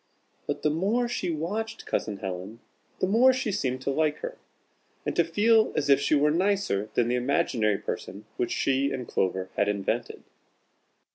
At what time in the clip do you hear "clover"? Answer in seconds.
9.07-9.51